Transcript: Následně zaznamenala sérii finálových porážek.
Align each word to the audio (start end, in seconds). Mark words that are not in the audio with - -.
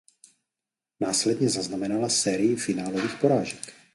Následně 0.99 1.49
zaznamenala 1.49 2.09
sérii 2.09 2.55
finálových 2.55 3.15
porážek. 3.21 3.73